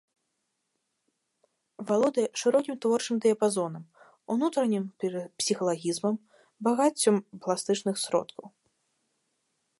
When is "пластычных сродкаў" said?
7.47-8.45